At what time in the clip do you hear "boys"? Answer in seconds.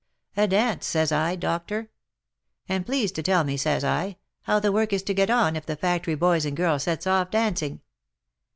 6.15-6.43